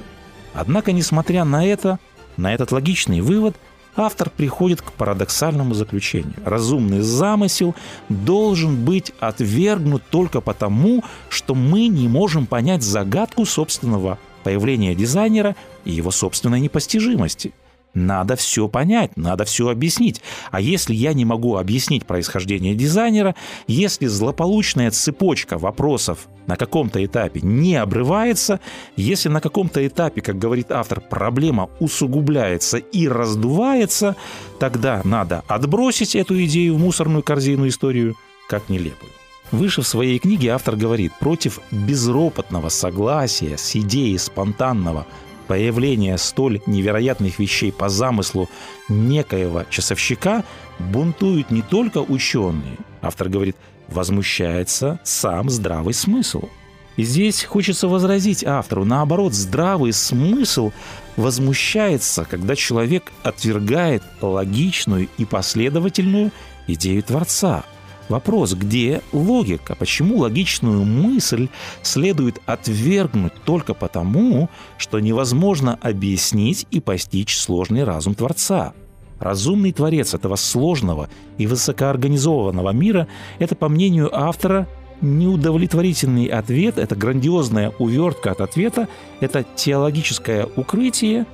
Однако, 0.53 0.91
несмотря 0.91 1.45
на 1.45 1.65
это, 1.65 1.97
на 2.35 2.53
этот 2.53 2.73
логичный 2.73 3.21
вывод, 3.21 3.55
автор 3.95 4.29
приходит 4.29 4.81
к 4.81 4.91
парадоксальному 4.91 5.73
заключению. 5.73 6.35
Разумный 6.43 6.99
замысел 6.99 7.73
должен 8.09 8.83
быть 8.83 9.13
отвергнут 9.21 10.03
только 10.09 10.41
потому, 10.41 11.05
что 11.29 11.55
мы 11.55 11.87
не 11.87 12.09
можем 12.09 12.45
понять 12.45 12.83
загадку 12.83 13.45
собственного 13.45 14.17
появления 14.43 14.93
дизайнера 14.93 15.55
и 15.85 15.91
его 15.91 16.11
собственной 16.11 16.59
непостижимости– 16.59 17.53
надо 17.95 18.35
все 18.35 18.67
понять, 18.67 19.15
надо 19.15 19.45
все 19.45 19.69
объяснить. 19.69 20.21
А 20.51 20.61
если 20.61 20.93
я 20.93 21.13
не 21.13 21.25
могу 21.25 21.57
объяснить 21.57 22.05
происхождение 22.05 22.75
дизайнера, 22.75 23.35
если 23.67 24.05
злополучная 24.05 24.91
цепочка 24.91 25.57
вопросов 25.57 26.27
на 26.45 26.57
каком-то 26.57 27.03
этапе 27.03 27.39
не 27.41 27.75
обрывается, 27.75 28.59
если 28.95 29.29
на 29.29 29.41
каком-то 29.41 29.85
этапе, 29.87 30.21
как 30.21 30.37
говорит 30.37 30.71
автор, 30.71 31.01
проблема 31.01 31.69
усугубляется 31.79 32.77
и 32.77 33.07
раздувается, 33.07 34.15
тогда 34.59 35.01
надо 35.03 35.43
отбросить 35.47 36.15
эту 36.15 36.43
идею 36.45 36.75
в 36.75 36.79
мусорную 36.79 37.23
корзину 37.23 37.67
историю 37.67 38.15
как 38.47 38.69
нелепую. 38.69 39.11
Выше 39.51 39.81
в 39.81 39.87
своей 39.87 40.19
книге 40.19 40.49
автор 40.49 40.75
говорит, 40.75 41.13
против 41.19 41.59
безропотного 41.71 42.69
согласия 42.69 43.57
с 43.57 43.75
идеей 43.75 44.17
спонтанного 44.17 45.05
появление 45.47 46.17
столь 46.17 46.61
невероятных 46.65 47.39
вещей 47.39 47.71
по 47.71 47.89
замыслу 47.89 48.49
некоего 48.89 49.63
часовщика 49.69 50.43
бунтуют 50.79 51.51
не 51.51 51.61
только 51.61 51.99
ученые, 51.99 52.77
автор 53.01 53.29
говорит, 53.29 53.55
возмущается 53.87 54.99
сам 55.03 55.49
здравый 55.49 55.93
смысл. 55.93 56.49
И 56.97 57.03
здесь 57.03 57.43
хочется 57.43 57.87
возразить 57.87 58.43
автору, 58.43 58.85
наоборот, 58.85 59.33
здравый 59.33 59.91
смысл 59.91 60.71
возмущается, 61.17 62.25
когда 62.29 62.55
человек 62.55 63.11
отвергает 63.21 64.01
логичную 64.21 65.09
и 65.17 65.25
последовательную 65.25 66.31
идею 66.67 67.03
Творца. 67.03 67.63
Вопрос, 68.07 68.53
где 68.53 69.01
логика? 69.13 69.75
Почему 69.75 70.17
логичную 70.19 70.83
мысль 70.83 71.49
следует 71.81 72.39
отвергнуть 72.45 73.33
только 73.45 73.73
потому, 73.73 74.49
что 74.77 74.99
невозможно 74.99 75.79
объяснить 75.81 76.67
и 76.69 76.79
постичь 76.79 77.35
сложный 77.37 77.83
разум 77.83 78.13
Творца? 78.13 78.73
Разумный 79.19 79.71
Творец 79.71 80.13
этого 80.13 80.35
сложного 80.35 81.09
и 81.39 81.47
высокоорганизованного 81.47 82.71
мира– 82.71 83.07
это, 83.39 83.55
по 83.55 83.69
мнению 83.69 84.15
автора, 84.15 84.67
неудовлетворительный 85.01 86.25
ответ, 86.25 86.77
это 86.77 86.95
грандиозная 86.95 87.73
увертка 87.79 88.31
от 88.31 88.41
ответа, 88.41 88.87
это 89.19 89.45
теологическое 89.55 90.47
укрытие. 90.55 91.25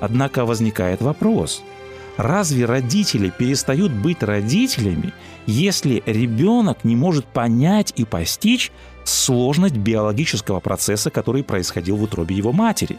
Однако 0.00 0.44
возникает 0.44 1.02
вопрос– 1.02 1.62
Разве 2.16 2.64
родители 2.64 3.30
перестают 3.36 3.92
быть 3.92 4.22
родителями, 4.22 5.12
если 5.46 6.02
ребенок 6.06 6.82
не 6.82 6.96
может 6.96 7.26
понять 7.26 7.92
и 7.96 8.04
постичь 8.04 8.72
сложность 9.04 9.76
биологического 9.76 10.60
процесса, 10.60 11.10
который 11.10 11.44
происходил 11.44 11.96
в 11.96 12.02
утробе 12.02 12.34
его 12.34 12.52
матери? 12.52 12.98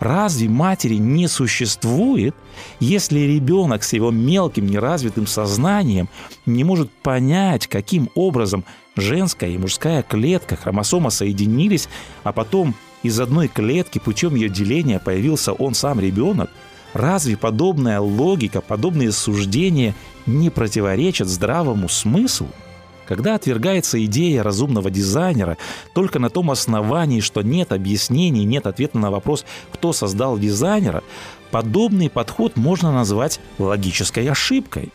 Разве 0.00 0.48
матери 0.48 0.94
не 0.94 1.28
существует, 1.28 2.34
если 2.80 3.20
ребенок 3.20 3.84
с 3.84 3.92
его 3.92 4.10
мелким 4.10 4.66
неразвитым 4.66 5.26
сознанием 5.26 6.08
не 6.46 6.64
может 6.64 6.90
понять, 6.90 7.66
каким 7.66 8.08
образом 8.14 8.64
женская 8.96 9.50
и 9.50 9.58
мужская 9.58 10.02
клетка 10.02 10.56
хромосома 10.56 11.10
соединились, 11.10 11.88
а 12.22 12.32
потом 12.32 12.74
из 13.02 13.20
одной 13.20 13.48
клетки 13.48 13.98
путем 13.98 14.34
ее 14.34 14.48
деления 14.48 14.98
появился 14.98 15.52
он 15.52 15.74
сам 15.74 16.00
ребенок? 16.00 16.50
Разве 16.94 17.36
подобная 17.36 17.98
логика, 18.00 18.60
подобные 18.60 19.10
суждения 19.10 19.94
не 20.26 20.48
противоречат 20.48 21.26
здравому 21.26 21.88
смыслу? 21.88 22.48
Когда 23.06 23.34
отвергается 23.34 24.02
идея 24.06 24.42
разумного 24.42 24.90
дизайнера 24.90 25.58
только 25.92 26.18
на 26.20 26.30
том 26.30 26.50
основании, 26.50 27.20
что 27.20 27.42
нет 27.42 27.72
объяснений, 27.72 28.44
нет 28.44 28.66
ответа 28.66 28.98
на 28.98 29.10
вопрос, 29.10 29.44
кто 29.72 29.92
создал 29.92 30.38
дизайнера, 30.38 31.02
подобный 31.50 32.08
подход 32.08 32.56
можно 32.56 32.92
назвать 32.92 33.40
логической 33.58 34.26
ошибкой. 34.30 34.90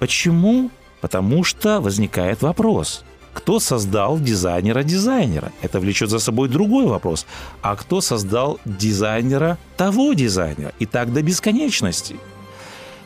Почему? 0.00 0.70
Потому 1.00 1.44
что 1.44 1.80
возникает 1.80 2.42
вопрос– 2.42 3.04
кто 3.38 3.60
создал 3.60 4.18
дизайнера 4.18 4.82
дизайнера? 4.82 5.52
Это 5.62 5.78
влечет 5.78 6.10
за 6.10 6.18
собой 6.18 6.48
другой 6.48 6.86
вопрос. 6.86 7.24
А 7.62 7.76
кто 7.76 8.00
создал 8.00 8.58
дизайнера 8.64 9.58
того 9.76 10.12
дизайнера? 10.12 10.72
И 10.80 10.86
так 10.86 11.12
до 11.12 11.22
бесконечности. 11.22 12.16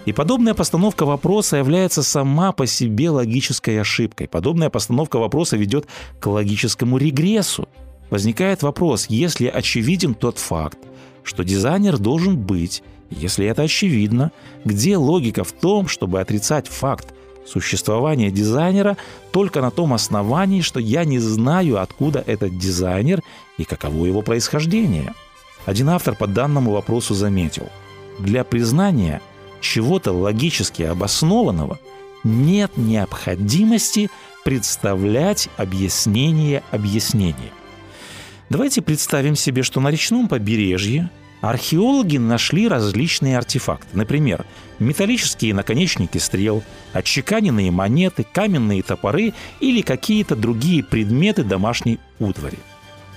И 0.07 0.13
подобная 0.13 0.55
постановка 0.55 1.05
вопроса 1.05 1.59
является 1.59 2.03
сама 2.03 2.53
по 2.53 2.67
себе 2.67 3.11
логической 3.11 3.79
ошибкой. 3.79 4.27
Подобная 4.27 4.71
постановка 4.71 5.19
вопроса 5.19 5.59
ведет 5.59 5.87
к 6.19 6.27
логическому 6.27 6.97
регрессу. 6.97 7.69
Возникает 8.09 8.63
вопрос, 8.63 9.07
если 9.11 9.49
очевиден 9.49 10.15
тот 10.15 10.39
факт, 10.39 10.79
что 11.25 11.45
дизайнер 11.45 11.99
должен 11.99 12.39
быть, 12.39 12.83
если 13.11 13.47
это 13.47 13.63
очевидно, 13.63 14.33
где 14.65 14.97
логика 14.97 15.45
в 15.45 15.53
том, 15.53 15.89
чтобы 15.89 16.23
отрицать 16.23 16.69
факт 16.69 17.13
существования 17.47 18.31
дизайнера 18.31 18.97
только 19.31 19.61
на 19.61 19.71
том 19.71 19.93
основании, 19.95 20.61
что 20.61 20.81
я 20.81 21.05
не 21.05 21.19
знаю, 21.19 21.81
откуда 21.81 22.23
этот 22.27 22.59
дизайнер 22.59 23.23
и 23.59 23.65
каково 23.65 24.07
его 24.07 24.23
происхождение. 24.23 25.15
Один 25.67 25.91
автор 25.91 26.15
по 26.17 26.27
данному 26.27 26.73
вопросу 26.73 27.15
заметил, 27.15 27.69
для 28.19 28.45
признания 28.45 29.21
чего-то 29.61 30.13
логически 30.13 30.83
обоснованного 30.83 31.79
нет 32.25 32.77
необходимости 32.77 34.11
представлять 34.45 35.49
объяснение 35.57 36.63
объяснения. 36.71 37.53
Давайте 38.51 38.83
представим 38.83 39.35
себе, 39.37 39.63
что 39.63 39.81
на 39.81 39.89
речном 39.89 40.29
побережье 40.29 41.11
археологи 41.43 42.17
нашли 42.17 42.69
различные 42.69 43.37
артефакты. 43.37 43.89
Например, 43.93 44.47
металлические 44.79 45.53
наконечники 45.53 46.17
стрел, 46.17 46.63
отчеканенные 46.95 47.71
монеты, 47.71 48.25
каменные 48.33 48.83
топоры 48.83 49.35
или 49.61 49.83
какие-то 49.83 50.37
другие 50.37 50.83
предметы 50.83 51.45
домашней 51.45 51.99
утвари. 52.19 52.59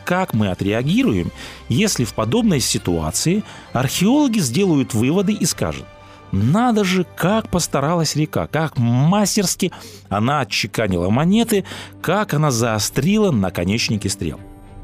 Как 0.04 0.34
мы 0.34 0.50
отреагируем, 0.50 1.32
если 1.70 2.04
в 2.04 2.14
подобной 2.14 2.60
ситуации 2.60 3.44
археологи 3.74 4.40
сделают 4.40 4.94
выводы 4.94 5.34
и 5.34 5.46
скажут, 5.46 5.86
надо 6.32 6.84
же, 6.84 7.06
как 7.16 7.50
постаралась 7.50 8.16
река, 8.16 8.48
как 8.48 8.78
мастерски 8.78 9.72
она 10.10 10.42
отчеканила 10.42 11.10
монеты, 11.10 11.64
как 12.02 12.34
она 12.34 12.52
заострила 12.52 13.32
наконечники 13.32 14.08
стрел. 14.08 14.40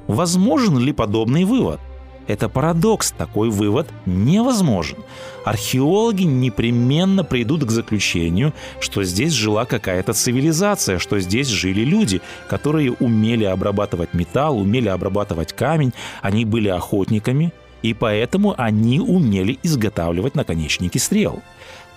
Возможен 0.08 0.78
ли 0.78 0.94
подобный 0.94 1.44
вывод? 1.44 1.80
Это 2.28 2.50
парадокс, 2.50 3.12
такой 3.12 3.50
вывод 3.50 3.88
невозможен. 4.06 4.98
Археологи 5.44 6.24
непременно 6.24 7.24
придут 7.24 7.66
к 7.66 7.72
заключению, 7.72 8.54
что 8.80 9.04
здесь 9.04 9.34
жила 9.34 9.66
какая-то 9.66 10.14
цивилизация, 10.14 11.00
что 11.00 11.20
здесь 11.20 11.48
жили 11.48 11.82
люди, 11.82 12.22
которые 12.48 12.92
умели 12.94 13.44
обрабатывать 13.44 14.14
металл, 14.14 14.60
умели 14.60 14.88
обрабатывать 14.88 15.54
камень, 15.54 15.94
они 16.22 16.46
были 16.46 16.70
охотниками, 16.70 17.54
и 17.82 17.96
поэтому 17.96 18.54
они 18.58 19.00
умели 19.00 19.58
изготавливать 19.64 20.36
наконечники 20.36 21.00
стрел. 21.00 21.42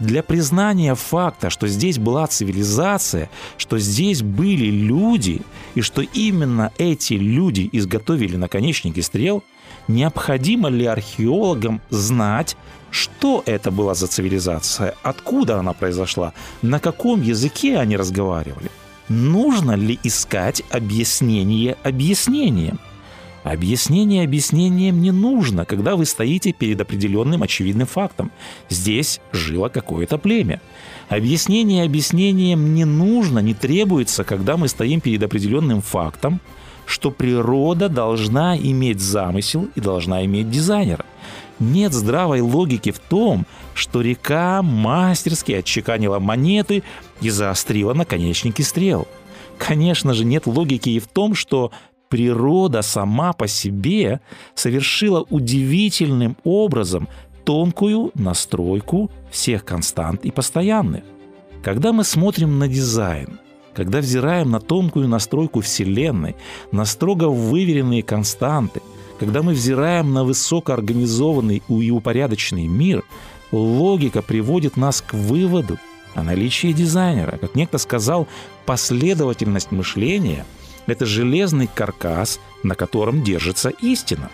Для 0.01 0.23
признания 0.23 0.95
факта, 0.95 1.51
что 1.51 1.69
здесь 1.69 1.99
была 1.99 2.27
цивилизация, 2.27 3.31
что 3.59 3.79
здесь 3.79 4.23
были 4.23 4.67
люди, 4.67 5.43
и 5.75 5.83
что 5.83 6.03
именно 6.03 6.73
эти 6.79 7.13
люди 7.13 7.69
изготовили 7.71 8.37
наконечники 8.37 9.01
стрел– 9.01 9.45
Необходимо 9.89 10.69
ли 10.69 10.87
археологам 10.87 11.81
знать, 11.91 12.57
что 12.91 13.43
это 13.45 13.71
была 13.71 13.95
за 13.95 14.07
цивилизация, 14.07 14.95
откуда 15.03 15.59
она 15.59 15.73
произошла, 15.73 16.33
на 16.63 16.79
каком 16.79 17.23
языке 17.23 17.79
они 17.79 17.97
разговаривали? 17.97 18.71
Нужно 19.09 19.73
ли 19.73 19.99
искать 20.03 20.63
объяснение 20.71 21.77
объяснением? 21.83 22.79
Объяснение 23.43 24.25
объяснением 24.25 25.03
не 25.03 25.11
нужно, 25.11 25.67
когда 25.67 25.97
вы 25.97 26.07
стоите 26.07 26.53
перед 26.53 26.81
определенным 26.81 27.43
очевидным 27.43 27.87
фактом. 27.87 28.33
Здесь 28.71 29.21
жило 29.33 29.69
какое-то 29.69 30.17
племя. 30.17 30.63
Объяснение 31.11 31.85
объяснением 31.85 32.75
не 32.75 32.87
нужно, 32.87 33.41
не 33.41 33.53
требуется, 33.53 34.25
когда 34.25 34.57
мы 34.57 34.69
стоим 34.69 35.03
перед 35.03 35.23
определенным 35.23 35.83
фактом, 35.83 36.41
что 36.87 37.11
природа 37.11 37.89
должна 37.89 38.57
иметь 38.57 39.01
замысел 39.01 39.69
и 39.75 39.81
должна 39.81 40.25
иметь 40.25 40.51
дизайнера. 40.51 41.05
Нет 41.61 41.93
здравой 41.93 42.41
логики 42.41 42.91
в 42.91 42.99
том, 42.99 43.47
что 43.75 44.01
река 44.01 44.63
мастерски 44.63 45.53
отчеканила 45.53 46.19
монеты 46.19 46.83
и 47.21 47.31
заострила 47.31 47.95
наконечники 47.95 48.63
стрел. 48.63 49.07
Конечно 49.59 50.15
же, 50.15 50.25
нет 50.25 50.47
логики 50.47 50.91
и 50.91 50.99
в 50.99 51.07
том, 51.07 51.35
что 51.35 51.71
природа 52.09 52.83
сама 52.83 53.33
по 53.33 53.47
себе 53.47 54.21
совершила 54.55 55.25
удивительным 55.31 56.37
образом 56.45 57.09
тонкую 57.45 58.11
настройку 58.15 59.11
всех 59.31 59.65
констант 59.65 60.25
и 60.25 60.31
постоянных. 60.31 61.05
Когда 61.63 61.93
мы 61.93 62.05
смотрим 62.05 62.59
на 62.59 62.69
дизайн, 62.69 63.39
когда 63.75 63.99
взираем 63.99 64.51
на 64.51 64.61
тонкую 64.61 65.09
настройку 65.09 65.61
Вселенной, 65.61 66.37
на 66.73 66.85
строго 66.85 67.25
выверенные 67.25 68.03
константы, 68.03 68.81
когда 69.19 69.43
мы 69.43 69.53
взираем 69.53 70.13
на 70.13 70.25
высокоорганизованный 70.25 71.63
и 71.69 71.91
упорядоченный 71.91 72.67
мир, 72.67 73.05
логика 73.53 74.23
приводит 74.23 74.77
нас 74.77 75.03
к 75.03 75.15
выводу 75.15 75.79
о 76.15 76.23
наличии 76.23 76.73
дизайнера. 76.73 77.37
Как 77.39 77.55
некто 77.55 77.79
сказал, 77.79 78.27
последовательность 78.67 79.73
мышления– 79.73 80.45
это 80.87 81.07
железный 81.07 81.69
каркас, 81.73 82.41
на 82.63 82.75
котором 82.75 83.23
держится 83.23 83.71
истина. 83.71 84.31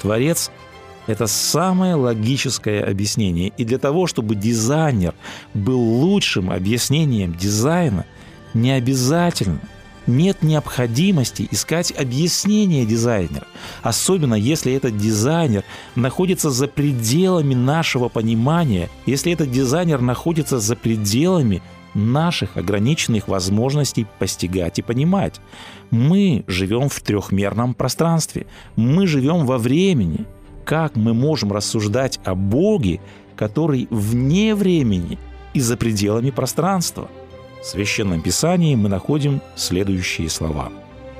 Творец– 0.00 0.50
это 1.06 1.26
самое 1.26 1.94
логическое 1.94 2.82
объяснение. 2.82 3.52
И 3.56 3.64
для 3.64 3.78
того, 3.78 4.06
чтобы 4.06 4.34
дизайнер 4.34 5.14
был 5.52 5.80
лучшим 5.80 6.50
объяснением 6.50 7.34
дизайна, 7.34 8.06
не 8.54 8.70
обязательно. 8.70 9.60
Нет 10.06 10.42
необходимости 10.42 11.48
искать 11.50 11.90
объяснение 11.90 12.84
дизайнера, 12.84 13.46
особенно 13.82 14.34
если 14.34 14.74
этот 14.74 14.98
дизайнер 14.98 15.64
находится 15.94 16.50
за 16.50 16.68
пределами 16.68 17.54
нашего 17.54 18.08
понимания, 18.10 18.90
если 19.06 19.32
этот 19.32 19.50
дизайнер 19.50 20.02
находится 20.02 20.58
за 20.58 20.76
пределами 20.76 21.62
наших 21.94 22.58
ограниченных 22.58 23.28
возможностей 23.28 24.06
постигать 24.18 24.78
и 24.78 24.82
понимать. 24.82 25.40
Мы 25.90 26.44
живем 26.48 26.90
в 26.90 27.00
трехмерном 27.00 27.72
пространстве, 27.72 28.46
мы 28.76 29.06
живем 29.06 29.46
во 29.46 29.56
времени. 29.56 30.26
Как 30.66 30.96
мы 30.96 31.14
можем 31.14 31.52
рассуждать 31.52 32.20
о 32.24 32.34
Боге, 32.34 33.00
который 33.36 33.86
вне 33.90 34.54
времени 34.54 35.18
и 35.54 35.60
за 35.60 35.78
пределами 35.78 36.30
пространства– 36.30 37.08
В 37.64 37.66
Священном 37.66 38.20
Писании 38.20 38.74
мы 38.74 38.90
находим 38.90 39.40
следующие 39.56 40.28
слова. 40.28 40.70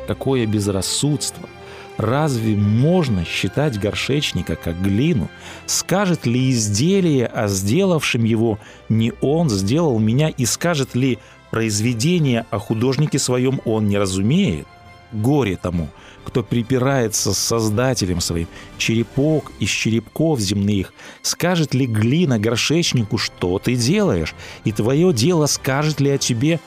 «Какое 0.06 0.44
безрассудство! 0.44 1.48
Разве 1.96 2.54
можно 2.54 3.24
считать 3.24 3.80
горшечника 3.80 4.54
как 4.54 4.78
глину? 4.82 5.30
Скажет 5.64 6.26
ли 6.26 6.50
изделие 6.50 7.28
о 7.28 7.48
сделавшем 7.48 8.24
его 8.24 8.58
не 8.90 9.14
он 9.22 9.48
сделал 9.48 9.98
меня, 9.98 10.28
и 10.28 10.44
скажет 10.44 10.94
ли 10.94 11.18
произведение 11.50 12.44
о 12.50 12.58
художнике 12.58 13.18
своем 13.18 13.62
он 13.64 13.88
не 13.88 13.96
разумеет? 13.96 14.66
Горе 15.12 15.56
тому, 15.56 15.88
кто 16.24 16.42
припирается 16.42 17.32
с 17.32 17.38
Создателем 17.38 18.20
своим, 18.20 18.48
черепок 18.78 19.52
из 19.60 19.68
черепков 19.68 20.40
земных, 20.40 20.92
скажет 21.22 21.74
ли 21.74 21.86
глина 21.86 22.38
горшечнику, 22.38 23.18
что 23.18 23.58
ты 23.58 23.76
делаешь, 23.76 24.34
и 24.64 24.72
твое 24.72 25.12
дело 25.12 25.46
скажет 25.46 26.00
ли 26.00 26.10
о 26.10 26.18
тебе, 26.18 26.60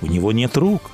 у 0.00 0.06
него 0.06 0.32
нет 0.32 0.56
рук. 0.56 0.90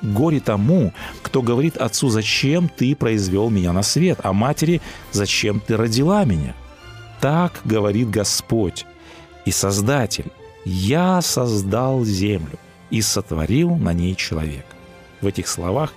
Горе 0.00 0.38
тому, 0.38 0.92
кто 1.22 1.42
говорит 1.42 1.76
отцу, 1.76 2.08
зачем 2.08 2.68
ты 2.68 2.94
произвел 2.94 3.50
меня 3.50 3.72
на 3.72 3.82
свет, 3.82 4.20
а 4.22 4.32
матери, 4.32 4.80
зачем 5.10 5.60
ты 5.60 5.76
родила 5.76 6.24
меня. 6.24 6.54
Так 7.20 7.60
говорит 7.64 8.08
Господь 8.08 8.86
и 9.44 9.50
Создатель. 9.50 10.26
Я 10.64 11.20
создал 11.20 12.04
землю 12.04 12.58
и 12.90 13.02
сотворил 13.02 13.74
на 13.74 13.92
ней 13.92 14.14
человека. 14.14 14.66
В 15.20 15.26
этих 15.26 15.48
словах 15.48 15.92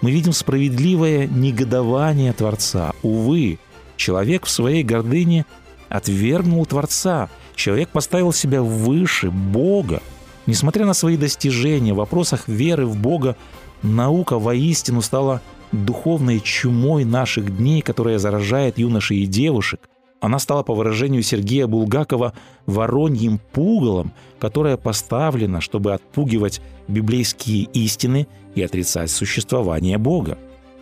мы 0.00 0.10
видим 0.10 0.32
справедливое 0.32 1.26
негодование 1.26 2.32
Творца. 2.32 2.92
Увы, 3.02 3.58
человек 3.96 4.46
в 4.46 4.50
своей 4.50 4.82
гордыне 4.82 5.44
отвергнул 5.88 6.64
Творца. 6.66 7.28
Человек 7.54 7.90
поставил 7.90 8.32
себя 8.32 8.62
выше 8.62 9.30
Бога. 9.30 10.02
Несмотря 10.46 10.86
на 10.86 10.94
свои 10.94 11.16
достижения 11.16 11.92
в 11.92 11.98
вопросах 11.98 12.48
веры 12.48 12.86
в 12.86 12.96
Бога, 12.96 13.36
наука 13.82 14.38
воистину 14.38 15.02
стала 15.02 15.42
духовной 15.70 16.40
чумой 16.40 17.04
наших 17.04 17.56
дней, 17.56 17.82
которая 17.82 18.18
заражает 18.18 18.78
юношей 18.78 19.18
и 19.18 19.26
девушек. 19.26 19.89
Она 20.20 20.38
стала, 20.38 20.62
по 20.62 20.74
выражению 20.74 21.22
Сергея 21.22 21.66
Булгакова, 21.66 22.34
вороньим 22.66 23.40
пугалом, 23.52 24.12
которое 24.38 24.76
поставлено, 24.76 25.60
чтобы 25.62 25.94
отпугивать 25.94 26.60
библейские 26.88 27.64
истины 27.72 28.28
и 28.54 28.62
отрицать 28.62 29.10
существование 29.10 29.96
Бога. 29.96 30.36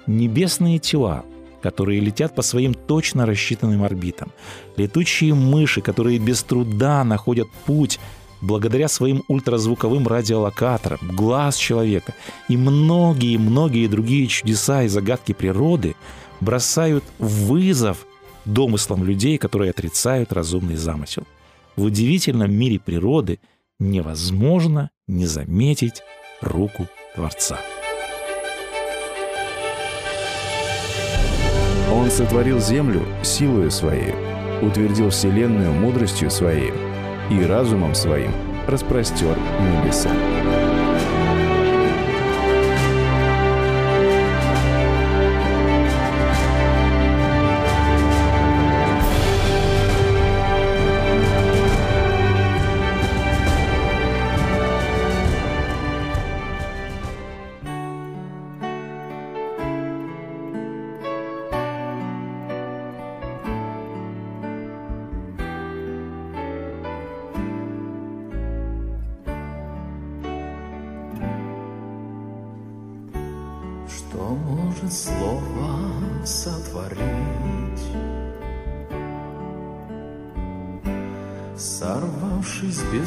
Небесные 0.09 0.81
тела, 0.81 1.25
которые 1.63 2.01
летят 2.01 2.35
по 2.35 2.43
своим 2.43 2.75
точно 2.75 3.27
рассчитанным 3.27 3.85
орбитам, 3.85 4.33
летучие 4.77 5.35
мыши, 5.35 5.83
которые 5.83 6.19
без 6.19 6.43
труда 6.43 7.05
находят 7.05 7.47
путь 7.65 8.01
благодаря 8.41 8.89
своим 8.89 9.23
ультразвуковым 9.29 10.07
радиолокаторам, 10.09 10.99
глаз 11.15 11.57
человека 11.57 12.15
и 12.49 12.57
многие-многие 12.57 13.87
другие 13.87 14.27
чудеса 14.27 14.83
и 14.83 14.89
загадки 14.89 15.33
природы 15.33 15.95
бросают 16.41 17.05
вызов 17.19 18.07
домыслам 18.53 19.05
людей, 19.05 19.39
которые 19.39 19.71
отрицают 19.71 20.33
разумный 20.33 20.77
замысел. 20.77 21.25
В 21.77 21.85
удивительном 21.85 22.53
мире 22.53 22.81
природы 22.81 23.39
невозможно 23.79 24.91
не 25.07 25.27
заметить 25.27 26.03
руку 26.41 26.89
Творца. 27.15 27.59
Он 31.93 32.11
сотворил 32.11 32.61
землю 32.61 33.03
силою 33.23 33.71
своей, 33.71 34.15
утвердил 34.63 35.11
вселенную 35.11 35.73
мудростью 35.73 36.31
своей 36.31 36.73
и 37.31 37.43
разумом 37.43 37.95
своим 37.95 38.33
распростер 38.67 39.37
небеса. 39.61 40.11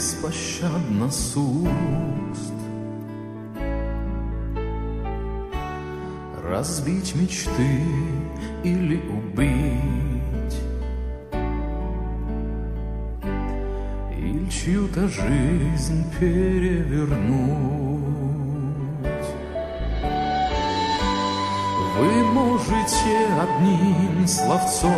Сорвавшись 0.02 0.16
беспощадно 0.22 1.12
с 1.12 1.38
уст. 1.38 2.54
Разбить 6.44 7.16
мечты 7.16 7.84
или 8.64 9.00
убить. 9.10 10.58
Или 14.18 14.50
чью-то 14.50 15.08
жизнь 15.08 16.04
перевернуть. 16.20 17.52
Вы 21.98 22.24
можете 22.24 23.28
одним 23.40 24.28
словцом 24.28 24.92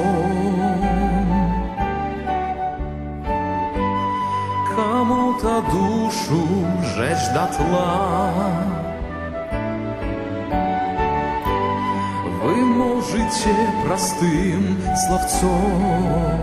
Кому-то 5.43 5.71
душу 5.71 6.47
жечь 6.95 7.33
дотла. 7.33 8.31
Вы 12.41 12.55
можете 12.55 13.53
простым 13.85 14.77
словцом 15.05 16.39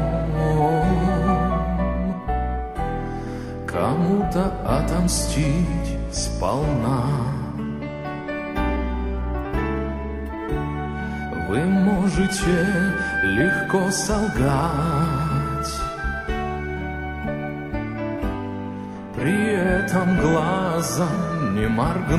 Кому-то 3.66 4.52
отомстить 4.66 5.96
сполна. 6.12 7.04
Вы 11.48 11.64
можете 11.64 12.66
легко 13.24 13.90
солгать, 13.90 15.39
При 19.20 19.52
этом 19.52 20.16
глазом 20.18 21.54
не 21.54 21.66
моргнуть, 21.66 22.16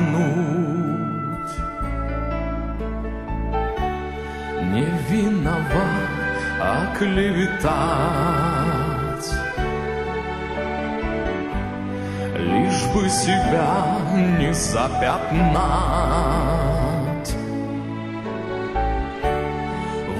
Не 4.70 4.86
виноват, 5.10 6.38
а 6.60 6.94
клеветать, 6.96 7.72
Лишь 12.36 12.84
бы 12.94 13.08
себя 13.08 13.98
не 14.38 14.54
запятнать. 14.54 15.42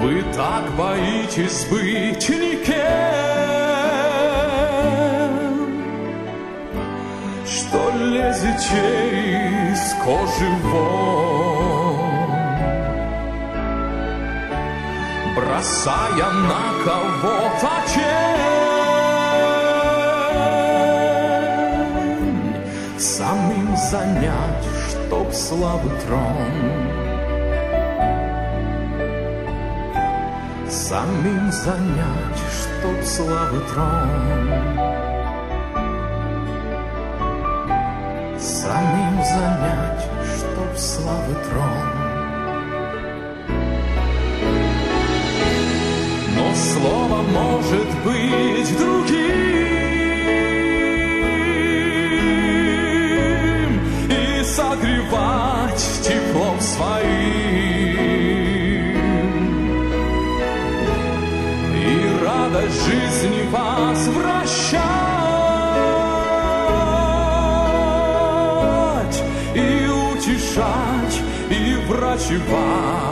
Вы 0.00 0.24
так 0.34 0.64
боитесь 0.76 1.64
быть 1.70 2.28
никем, 2.28 3.31
Что 7.72 7.88
лезете 7.96 8.84
из 9.72 9.94
кожи 10.04 10.50
вон, 10.62 12.30
Бросая 15.34 16.30
на 16.50 16.64
кого-то 16.84 17.72
тень, 17.86 18.42
Самим 22.98 23.74
занять, 23.90 24.66
чтоб 24.90 25.32
славы 25.32 25.88
трон. 26.04 26.52
самим 30.68 31.50
занять, 31.50 32.42
чтоб 32.52 33.02
славы 33.02 33.60
трон. 33.72 35.01
самим 38.62 39.16
занять, 39.24 40.04
чтоб 40.36 40.70
славы 40.78 41.34
трон. 41.48 41.78
Но 46.36 46.44
слово 46.54 47.18
может 47.22 47.90
быть 48.04 48.78
другим 48.78 49.32
и 54.08 54.44
согревать 54.44 55.84
теплом 56.04 56.60
своим. 56.60 57.02
И 61.74 62.24
радость 62.24 62.80
жизни 62.86 63.42
вас 63.50 64.06
враг. 64.06 64.41
И 72.12 72.36
врачевать. 72.36 73.11